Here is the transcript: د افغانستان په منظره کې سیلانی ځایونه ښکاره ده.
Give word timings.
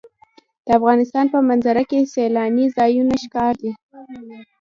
د 0.65 0.67
افغانستان 0.79 1.25
په 1.33 1.37
منظره 1.49 1.83
کې 1.89 2.09
سیلانی 2.13 2.65
ځایونه 2.77 3.13
ښکاره 3.23 3.57
ده. 3.63 3.71